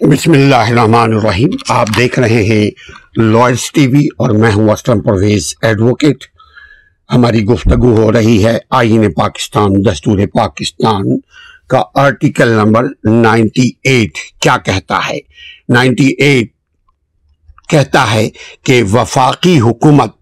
بسم 0.00 0.32
اللہ 0.32 0.54
الرحمن 0.54 1.12
الرحیم۔ 1.12 1.50
آپ 1.68 1.88
دیکھ 1.96 2.18
رہے 2.18 2.42
ہیں 2.42 2.70
لوئرس 3.16 3.72
ٹی 3.72 3.86
وی 3.86 4.04
اور 4.16 4.30
میں 4.30 4.52
ہوں 4.52 4.68
اسلم 4.68 5.00
پرویز 5.00 5.54
ایڈوکیٹ 5.62 6.24
ہماری 7.14 7.44
گفتگو 7.44 7.90
ہو 7.96 8.12
رہی 8.12 8.44
ہے 8.44 8.58
آئین 8.70 9.12
پاکستان، 9.12 9.72
دستور 9.86 10.18
پاکستان 10.34 11.18
کا 11.68 11.82
آرٹیکل 11.94 12.48
نمبر 12.48 12.84
نائنٹی 13.04 13.70
ایٹ۔ 13.84 14.18
کیا 14.40 14.56
کہتا 14.56 15.00
ہے؟ 15.08 15.18
نائنٹی 15.68 16.08
ایٹ 16.18 16.52
کہتا 17.68 18.10
ہے 18.12 18.28
کہ 18.64 18.82
وفاقی 18.82 19.60
حکومت 19.60 20.16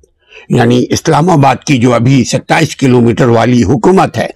یعنی 0.48 0.84
اسلام 0.90 1.30
آباد 1.30 1.56
کی 1.66 1.78
جو 1.78 1.94
ابھی 1.94 2.24
ستائیس 2.24 2.76
کلومیٹر 2.76 3.28
والی 3.28 3.62
حکومت 3.64 4.18
ہے 4.18 4.28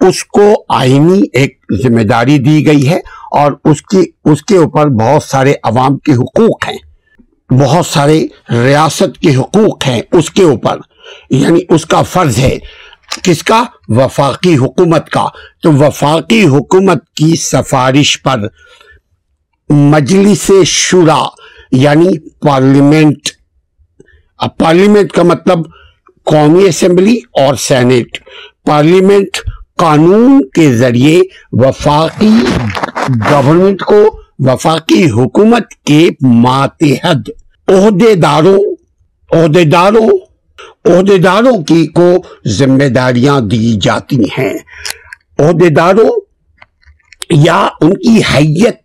اس 0.00 0.24
کو 0.24 0.64
آئینی 0.68 1.22
ایک 1.32 1.64
ذمہ 1.82 2.02
داری 2.02 2.38
دی 2.38 2.66
گئی 2.66 2.88
ہے 2.88 2.98
اور 3.30 3.52
اس 3.64 3.82
کی، 3.82 4.10
اس 4.24 4.42
کے 4.42 4.56
اوپر 4.56 4.86
بہت 4.86 5.22
سارے 5.22 5.54
عوام 5.62 5.98
کے 5.98 6.12
حقوق 6.12 6.68
ہیں۔ 6.68 6.78
بہت 7.52 7.86
سارے 7.86 8.26
ریاست 8.50 9.18
کے 9.18 9.36
حقوق 9.36 9.86
ہیں 9.86 10.02
اس 10.12 10.30
کے 10.30 10.42
اوپر۔ 10.42 10.78
یعنی 11.30 11.60
اس 11.68 11.86
کا 11.86 12.02
فرض 12.02 12.38
ہے۔ 12.38 12.58
کس 13.22 13.42
کا؟ 13.42 13.64
وفاقی 13.88 14.56
حکومت 14.56 15.08
کا۔ 15.08 15.28
تو 15.62 15.72
وفاقی 15.72 16.44
حکومت 16.44 17.08
کی 17.16 17.36
سفارش 17.36 18.22
پر 18.22 18.40
مجلس 19.68 20.50
شورا 20.66 21.22
یعنی 21.72 22.28
پارلیمنٹ 22.28 23.18
پارلیمنٹ 24.58 25.12
کا 25.12 25.22
مطلب 25.22 25.58
قومی 26.24 26.64
اسمبلی 26.64 27.16
اور 27.16 27.54
سینٹ 27.54 28.18
پارلیمنٹ 28.66 29.38
قانون 29.78 30.40
کے 30.54 30.74
ذریعے 30.76 31.20
وفاقی 31.52 32.34
گورنمنٹ 33.30 33.82
کو، 33.82 34.20
وفاقی 34.38 35.10
حکومت 35.10 35.74
کے 35.86 36.08
ماتحد 36.22 37.28
عہدے 37.68 38.14
داروں 38.14 38.58
عہدے 39.32 39.64
داروں 39.64 40.08
عہدے 40.84 41.16
داروں 41.18 41.62
کی 41.62 41.86
کو 41.86 42.22
ذمہ 42.46 42.88
داریاں 42.88 43.40
دی 43.40 43.78
جاتی 43.82 44.22
ہیں۔ 44.38 44.54
عہدے 45.38 45.68
داروں 45.68 46.10
یا 47.30 47.68
ان 47.80 47.94
کی 47.94 48.20
حیت 48.34 48.76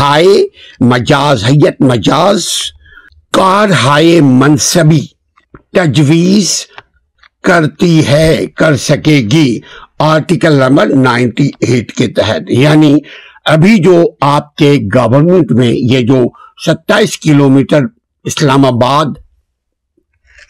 ہائے 0.00 0.46
مجاز، 0.80 1.44
حیت 1.44 1.80
مجاز، 1.80 2.46
کار 3.32 3.68
ہائے 3.70 4.20
منصبی، 4.20 5.06
تجویز 5.72 6.66
کرتی 7.42 8.06
ہے، 8.06 8.46
کر 8.56 8.76
سکے 8.76 9.16
گی۔ 9.32 9.60
آرٹیکل 10.04 10.52
نمبر 10.52 10.86
نائنٹی 10.86 11.50
ایٹ 11.60 11.92
کے 11.92 12.08
تحت۔ 12.08 12.42
یعنی 12.48 12.96
ابھی 13.44 13.78
جو 13.78 14.04
آپ 14.20 14.56
کے 14.56 14.78
گورنمنٹ 14.94 15.52
میں 15.52 15.72
یہ 15.72 16.00
جو 16.00 16.24
ستائیس 16.66 17.18
کلومیٹر 17.18 17.80
اسلام 18.24 18.66
آباد 18.66 19.04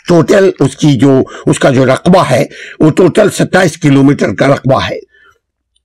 ٹوٹل 0.08 0.50
اس 0.60 0.76
کی 0.76 0.92
جو 0.92 1.22
اس 1.46 1.58
کا 1.58 1.70
جو 1.70 1.86
رقبہ 1.86 2.24
ہے، 2.30 2.44
وہ 2.80 2.90
ٹوٹل 2.90 3.30
ستائیس 3.30 3.76
کلومیٹر 3.76 4.34
کا 4.34 4.48
رقبہ 4.48 4.80
ہے۔ 4.90 4.98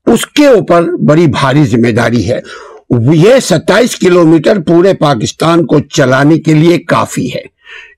اس 0.06 0.25
کے 0.25 0.47
اوپر 0.47 0.84
بڑی 1.08 1.28
بھاری 1.28 1.64
ذمہ 1.64 1.92
داری 1.92 2.31
ہے۔ 2.31 2.40
یہ 3.14 3.40
ستائیس 3.40 3.95
کلومیٹر 3.95 4.62
پورے 4.62 4.94
پاکستان 4.94 5.66
کو 5.66 5.80
چلانے 5.80 6.38
کے 6.38 6.53
لیے 6.53 6.78
کافی 6.78 7.34
ہے۔ 7.36 7.44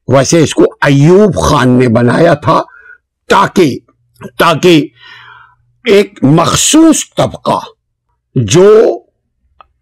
ویسے 0.07 0.43
اس 0.43 0.53
کو 0.53 0.65
ایوب 0.81 1.43
خان 1.43 1.69
نے 1.69 1.87
بنایا 1.87 2.33
تھا 2.33 2.61
تاکہ 3.29 3.79
تاکہ 4.39 4.87
ایک 5.85 6.19
مخصوص 6.21 7.03
طبقہ 7.17 7.59
جو 8.35 8.99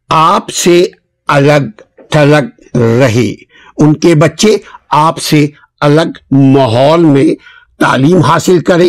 آپ 0.10 0.50
سے 0.50 0.86
الگ 1.28 1.82
تھلگ 2.12 2.78
رہے۔ 2.78 3.34
ان 3.78 3.94
کے 3.94 4.16
بچے 4.16 4.58
آپ 4.90 5.20
سے 5.20 5.48
الگ 5.82 6.36
ماحول 6.36 7.00
میں 7.00 7.36
تعلیم 7.80 8.18
حاصل 8.18 8.60
کرے 8.60 8.88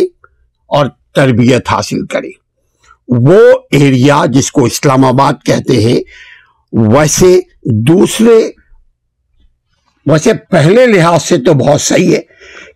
اور 0.67 0.85
تربیت 1.15 1.69
حاصل 1.71 2.05
کرے۔ 2.05 2.29
وہ 3.07 3.39
ایریا 3.71 4.25
جس 4.29 4.51
کو 4.51 4.65
اسلام 4.65 5.05
آباد 5.05 5.33
کہتے 5.45 5.81
ہیں، 5.81 5.99
ویسے 6.73 7.39
دوسرے 7.65 8.49
ویسے 10.11 10.33
پہلے 10.33 10.85
لحاظ 10.85 11.23
سے 11.23 11.37
تو 11.37 11.53
بہت 11.53 11.81
صحیح 11.81 12.15
ہے 12.15 12.21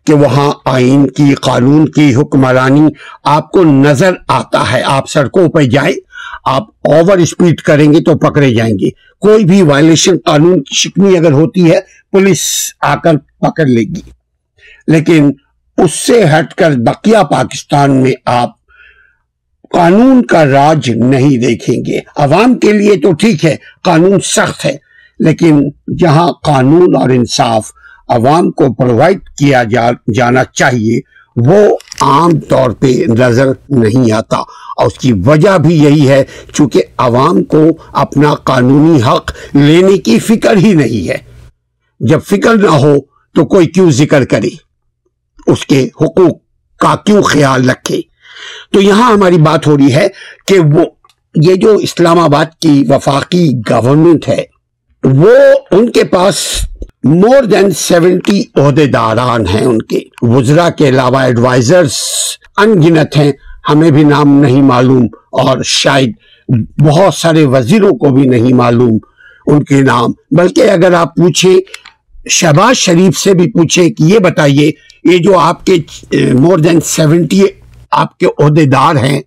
کہ 0.05 0.13
وہاں 0.13 0.51
آئین 0.65 1.07
کی، 1.07 1.33
قانون 1.33 1.89
کی، 1.89 2.15
حکمرانی 2.15 2.81
آپ 3.23 3.51
کو 3.51 3.63
نظر 3.63 4.13
آتا 4.27 4.71
ہے۔ 4.71 4.81
آپ 4.85 5.09
سڑکوں 5.09 5.49
پہ 5.49 5.63
جائیں، 5.63 5.95
آپ 6.45 6.63
اوور 6.81 7.17
اسپیڈ 7.17 7.61
کریں 7.61 7.93
گے 7.93 8.03
تو 8.03 8.17
پکڑے 8.17 8.53
جائیں 8.53 8.73
گے۔ 8.79 8.89
کوئی 9.19 9.45
بھی 9.45 9.61
وائلیشن 9.61 10.17
قانون 10.25 10.63
کی 10.63 10.75
شکنی 10.75 11.17
اگر 11.17 11.31
ہوتی 11.31 11.71
ہے، 11.71 11.79
پولیس 12.11 12.71
آ 12.81 12.95
کر 12.95 13.17
پکڑ 13.17 13.65
لے 13.65 13.81
گی۔ 13.81 14.01
لیکن 14.87 15.31
اس 15.77 15.91
سے 15.91 16.23
ہٹ 16.23 16.53
کر 16.53 16.71
بقیہ 16.71 17.23
پاکستان 17.31 18.01
میں 18.01 18.13
آپ 18.25 18.51
قانون 19.69 20.25
کا 20.25 20.45
راج 20.45 20.89
نہیں 20.89 21.37
دیکھیں 21.37 21.85
گے۔ 21.85 21.99
عوام 22.15 22.55
کے 22.55 22.73
لیے 22.73 22.95
تو 22.95 23.13
ٹھیک 23.13 23.45
ہے، 23.45 23.55
قانون 23.83 24.19
سخت 24.19 24.65
ہے 24.65 24.84
لیکن 25.19 25.69
جہاں 25.99 26.31
قانون 26.31 26.95
اور 26.95 27.09
انصاف 27.09 27.71
عوام 28.09 28.51
کو 28.51 28.73
پرووائڈ 28.73 29.19
کیا 29.37 29.63
جانا 30.13 30.43
چاہیے، 30.43 30.99
وہ 31.35 31.77
عام 32.01 32.39
طور 32.39 32.69
پہ 32.69 33.03
نظر 33.07 33.47
نہیں 33.69 34.11
آتا۔ 34.11 34.37
اور 34.77 34.87
اس 34.87 34.93
کی 34.93 35.13
وجہ 35.13 35.57
بھی 35.57 35.83
یہی 35.83 36.09
ہے، 36.09 36.23
چونکہ 36.53 36.83
عوام 36.97 37.43
کو 37.43 37.63
اپنا 37.93 38.35
قانونی 38.35 39.01
حق 39.01 39.31
لینے 39.53 39.97
کی 39.97 40.19
فکر 40.19 40.55
ہی 40.55 40.73
نہیں 40.73 41.09
ہے۔ 41.09 41.17
جب 41.99 42.19
فکر 42.23 42.53
نہ 42.55 42.69
ہو 42.69 42.95
تو 43.35 43.45
کوئی 43.45 43.67
کیوں 43.67 43.91
ذکر 43.91 44.25
کرے؟ 44.25 44.49
اس 45.47 45.65
کے 45.65 45.89
حقوق 46.01 46.37
کا 46.79 46.95
کیوں 47.05 47.21
خیال 47.21 47.69
رکھے؟ 47.69 48.01
تو 48.73 48.81
یہاں 48.81 49.13
ہماری 49.13 49.37
بات 49.37 49.67
ہو 49.67 49.77
رہی 49.77 49.93
ہے 49.93 50.07
کہ 50.47 50.59
وہ، 50.59 50.85
یہ 51.41 51.55
جو 51.55 51.73
اسلام 51.73 52.19
آباد 52.19 52.45
کی 52.61 52.83
وفاقی 52.89 53.49
گورنمنٹ 53.69 54.27
ہے 54.27 54.54
وہ 55.05 55.29
ان 55.71 55.89
کے 55.89 56.03
پاس 56.03 56.35
مور 57.03 57.43
دین 57.43 57.71
سیونٹی 57.71 58.43
عہدے 58.55 58.85
داران 58.85 59.47
ہیں 59.47 59.65
ان 59.65 59.81
کے۔ 59.81 59.99
وزرا 60.21 60.69
کے 60.69 60.89
علاوہ 60.89 61.17
ایڈوائزرز 61.17 61.97
انگنت 62.57 63.17
ہیں، 63.17 63.31
ہمیں 63.69 63.91
بھی 63.91 64.03
نام 64.03 64.29
نہیں 64.41 64.61
معلوم 64.61 65.05
اور 65.31 65.57
شاید 65.63 66.11
بہت 66.79 67.13
سارے 67.13 67.45
وزیروں 67.45 67.91
کو 67.91 68.09
بھی 68.09 68.23
نہیں 68.23 68.53
معلوم 68.53 68.97
ان 69.47 69.63
کے 69.63 69.81
نام۔ 69.81 70.11
بلکہ 70.31 70.69
اگر 70.69 70.93
آپ 70.93 71.15
پوچھیں، 71.15 71.55
شہباز 72.29 72.77
شریف 72.77 73.17
سے 73.17 73.33
بھی 73.33 73.51
پوچھیں 73.51 73.89
کہ 73.89 74.03
یہ 74.03 74.19
بتائیے، 74.19 74.71
یہ 75.03 75.17
جو 75.17 75.37
آپ 75.39 75.65
کے 75.65 75.77
مور 76.33 76.57
دین 76.57 76.79
سیونٹی 76.81 77.41
آپ 77.91 78.17
کے 78.17 78.25
عہدے 78.39 78.65
دار 78.65 78.95
ہیں، 78.95 79.21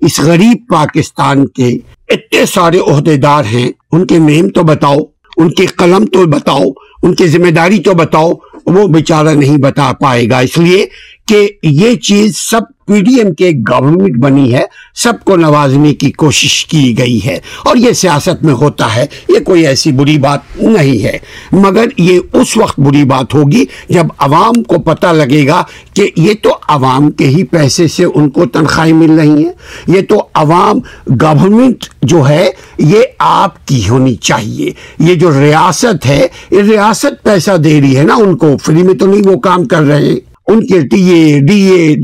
اس 0.00 0.20
غریب 0.20 0.56
پاکستان 0.68 1.46
کے 1.46 1.68
اتنے 2.08 2.46
سارے 2.46 2.78
عہدے 2.86 3.16
دار 3.16 3.44
ہیں، 3.44 3.70
ان 3.92 4.06
کے 4.06 4.18
نیم 4.18 4.48
تو 4.48 4.62
بتاؤ۔ 4.62 4.96
ان 5.40 5.50
کے 5.50 5.66
قلم 5.66 6.04
تو 6.04 6.26
بتاؤ، 6.26 6.62
ان 7.02 7.14
کی 7.14 7.26
ذمہ 7.26 7.50
داری 7.50 7.78
تو 7.78 7.94
بتاؤ، 7.94 8.32
وہ 8.66 8.88
بیچارہ 8.88 9.28
نہیں 9.28 9.58
بتا 9.58 9.92
پائے 10.00 10.30
گا۔ 10.30 10.38
اس 10.38 10.58
لیے 10.58 10.86
کہ 11.30 11.48
یہ 11.62 11.94
چیز 11.94 12.36
سب 12.36 12.60
پی 12.86 13.00
ڈی 13.00 13.14
ایم 13.14 13.34
کے 13.34 13.50
گورنمنٹ 13.50 14.16
بنی 14.16 14.54
ہے، 14.54 14.64
سب 14.94 15.12
کو 15.24 15.36
نوازنے 15.36 15.94
کی 15.94 16.10
کوشش 16.10 16.66
کی 16.66 16.98
گئی 16.98 17.20
ہے 17.24 17.38
اور 17.64 17.76
یہ 17.76 17.92
سیاست 17.92 18.44
میں 18.44 18.54
ہوتا 18.54 18.96
ہے، 18.96 19.06
یہ 19.28 19.38
کوئی 19.38 19.66
ایسی 19.66 19.92
بری 19.92 20.18
بات 20.18 20.40
نہیں 20.56 21.04
ہے۔ 21.04 21.18
مگر 21.52 21.84
یہ 21.96 22.20
اس 22.32 22.56
وقت 22.56 22.80
بری 22.80 23.04
بات 23.04 23.34
ہوگی 23.34 23.64
جب 23.88 24.06
عوام 24.18 24.62
کو 24.62 24.78
پتہ 24.78 25.06
لگے 25.06 25.46
گا 25.46 25.62
کہ 25.94 26.10
یہ 26.16 26.32
تو 26.42 26.50
عوام 26.68 27.10
کے 27.10 27.26
ہی 27.26 27.44
پیسے 27.44 27.88
سے 27.88 28.04
ان 28.04 28.30
کو 28.30 28.46
تنخواہیں 28.46 28.92
مل 28.92 29.10
رہی 29.10 29.44
ہیں۔ 29.44 29.52
یہ 29.86 30.00
تو 30.08 30.26
عوام 30.34 30.78
گورنمنٹ 31.20 31.84
جو 32.02 32.28
ہے، 32.28 32.50
یہ 32.78 33.00
آپ 33.18 33.66
کی 33.66 33.88
ہونی 33.88 34.14
چاہیے۔ 34.14 34.70
یہ 34.98 35.14
جو 35.14 35.40
ریاست 35.40 36.06
ہے، 36.06 36.26
یہ 36.50 36.62
ریاست 36.62 37.22
پیسہ 37.22 37.56
دے 37.56 37.80
رہی 37.80 37.96
ہے 37.96 38.02
نا 38.02 38.14
ان 38.14 38.36
کو۔ 38.36 38.56
فری 38.62 38.82
میں 38.82 38.94
تو 38.94 39.06
نہیں 39.06 39.28
وہ 39.28 39.40
کام 39.40 39.64
کر 39.64 39.82
رہے۔ 39.82 40.29
ان 40.50 40.66
کے 40.66 40.80
T 40.88 41.02
A, 41.10 41.38
D 41.46 41.60
A 41.68 41.94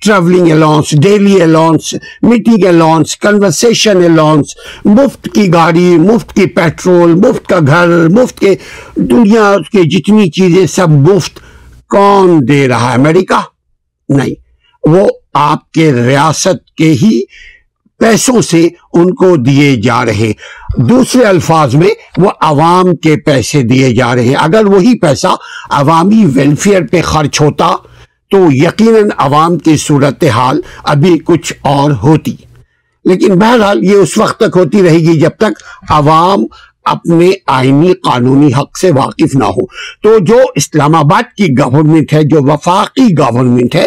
travelling 0.00 0.50
allowance 0.52 0.90
daily 1.02 1.40
allowance 1.42 1.92
meeting 2.22 2.64
allowance 2.68 3.16
conversation 3.16 4.04
allowance 4.04 4.56
مفت 4.84 5.28
کی 5.34 5.52
گاڑی، 5.52 5.88
مفت 5.98 6.34
کی 6.36 6.46
پیٹرول 6.56 7.14
مفت 7.16 7.46
کا 7.48 7.58
گھر، 7.58 8.08
مفت 8.08 8.40
کے 8.40 8.54
دنیا 8.96 9.54
کے 9.72 9.82
جتنی 9.90 10.30
چیزیں 10.30 10.66
سب 10.66 10.90
مفت، 11.08 11.40
کون 11.90 12.38
دے 12.48 12.66
رہا 12.68 12.90
ہے؟ 12.90 12.94
امریکہ؟ 12.94 13.40
نہیں، 14.08 14.34
وہ 14.84 15.06
آپ 15.34 15.70
کے 15.72 15.92
ریاست 15.92 16.70
کے 16.76 16.90
ہی 16.92 17.20
پیسوں 18.00 18.42
سے 18.42 18.68
ان 18.92 19.14
کو 19.14 19.36
دیے 19.36 19.76
جا 19.76 20.04
رہے۔ 20.04 20.32
دوسرے 20.76 21.24
الفاظ 21.24 21.74
میں، 21.74 21.90
وہ 22.16 22.30
عوام 22.40 22.96
کے 22.96 23.16
پیسے 23.16 23.62
دیے 23.62 23.94
جا 23.94 24.14
رہے۔ 24.14 24.34
اگر 24.34 24.64
وہی 24.64 24.98
پیسہ 24.98 25.26
عوامی 25.70 26.24
ویلفیئر 26.34 26.82
پہ 26.92 27.02
خرچ 27.02 27.40
ہوتا، 27.40 27.76
تو 28.30 28.46
یقیناً 28.50 29.08
عوام 29.16 29.58
کی 29.58 29.76
صورتحال 29.76 30.60
ابھی 30.84 31.18
کچھ 31.24 31.52
اور 31.60 31.90
ہوتی۔ 31.90 32.36
لیکن 33.04 33.38
بہرحال 33.38 33.84
یہ 33.84 33.94
اس 33.94 34.18
وقت 34.18 34.36
تک 34.36 34.56
ہوتی 34.56 34.82
رہے 34.82 34.98
گی 34.98 35.20
جب 35.20 35.30
تک 35.38 35.62
عوام 35.90 36.44
اپنے 36.84 37.30
آئینی 37.46 37.92
قانونی 37.92 38.52
حق 38.52 38.78
سے 38.78 38.90
واقف 38.90 39.34
نہ 39.34 39.44
ہو۔ 39.44 39.66
تو 40.02 40.18
جو 40.18 40.38
اسلام 40.54 40.94
آباد 40.94 41.22
کی 41.36 41.46
گورنمنٹ 41.58 42.12
ہے، 42.12 42.22
جو 42.22 42.38
وفاقی 42.42 43.12
گورنمنٹ 43.18 43.74
ہے 43.74 43.86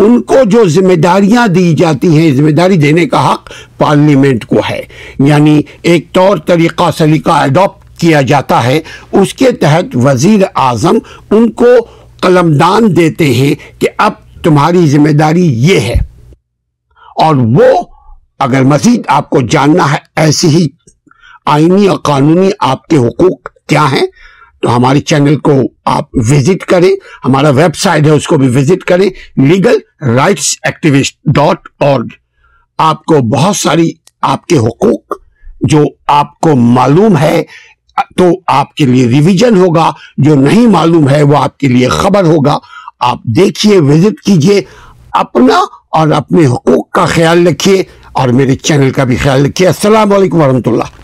ان 0.00 0.22
کو 0.22 0.34
جو 0.44 0.68
ذمہ 0.68 0.94
داریاں 0.94 1.46
دی 1.46 1.74
جاتی 1.74 2.18
ہیں، 2.18 2.34
ذمہ 2.34 2.50
داری 2.50 2.76
دینے 2.76 3.06
کا 3.06 3.32
حق 3.32 3.50
پارلیمنٹ 3.78 4.44
کو 4.44 4.56
ہے۔ 4.70 4.80
یعنی 5.18 5.60
ایک 5.82 6.12
طور 6.12 6.36
طریقہ 6.36 6.90
سلیقہ 6.98 7.30
اڈاپٹ 7.30 8.00
کیا 8.00 8.20
جاتا 8.20 8.64
ہے۔ 8.64 8.80
اس 9.12 9.34
کے 9.34 9.52
تحت 9.52 9.84
وزیر 9.94 10.40
اعظم 10.54 10.98
ان 11.30 11.50
کو 11.50 11.88
قلمدان 12.20 12.96
دیتے 12.96 13.34
ہیں 13.34 13.80
کہ 13.80 13.88
اب 13.96 14.12
تمہاری 14.42 14.86
ذمہ 14.86 15.08
داری 15.08 15.64
یہ 15.64 15.80
ہے۔ 15.80 15.96
اور 17.16 17.34
وہ 17.34 17.82
اگر 18.38 18.62
مزید 18.62 19.02
آپ 19.06 19.30
کو 19.30 19.40
جاننا 19.40 19.92
ہے، 19.92 19.98
ایسی 20.16 20.48
ہی 20.48 20.66
آئینی 21.46 21.86
اور 21.86 21.98
قانونی 21.98 22.50
آپ 22.60 22.86
کے 22.86 22.96
حقوق 22.96 23.48
کیا 23.66 23.92
ہیں؟ 23.92 24.06
تو 24.62 24.76
ہمارے 24.76 25.00
چینل 25.00 25.36
کو 25.36 25.52
آپ 25.84 26.04
وزٹ 26.12 26.64
کریں، 26.64 26.90
ہمارا 27.24 27.48
ویب 27.48 27.76
سائٹ 27.76 28.04
ہے، 28.04 28.10
اس 28.10 28.26
کو 28.26 28.36
بھی 28.36 28.48
وزٹ 28.48 28.84
کریں۔ 28.84 29.40
لیگل 29.40 30.04
رائٹس 30.16 30.56
ایکٹیوسٹ 30.62 31.18
ڈاٹ 31.24 31.58
اور 31.80 32.00
آپ 32.78 33.04
کو 33.04 33.18
بہت 33.18 33.56
ساری 33.56 33.90
آپ 34.22 34.46
کے 34.46 34.58
حقوق 34.58 35.12
جو 35.60 35.84
آپ 36.06 36.40
کو 36.40 36.56
معلوم 36.56 37.18
ہے، 37.18 37.42
تو 38.16 38.24
آپ 38.46 38.74
کے 38.74 38.86
لیے 38.86 39.06
ریویژن 39.06 39.56
ہوگا۔ 39.56 39.92
جو 40.16 40.34
نہیں 40.34 40.66
معلوم 40.66 41.08
ہے، 41.08 41.22
وہ 41.22 41.36
آپ 41.36 41.58
کے 41.58 41.68
لیے 41.68 41.88
خبر 41.88 42.24
ہوگا۔ 42.24 42.58
آپ 43.00 43.22
دیکھیے، 43.24 43.78
وزٹ 43.78 44.20
کیجیے 44.24 44.62
اپنا 45.10 45.58
اور 45.90 46.08
اپنے 46.08 46.46
حقوق 46.46 46.90
کا 46.90 47.04
خیال 47.04 47.46
رکھیے 47.46 47.82
اور 48.12 48.28
میرے 48.28 48.56
چینل 48.56 48.90
کا 48.90 49.04
بھی 49.04 49.16
خیال 49.16 49.46
رکھیے۔ 49.46 49.68
السلام 49.68 50.12
علیکم 50.12 50.36
ورحمۃ 50.36 50.62
اللہ۔ 50.66 50.96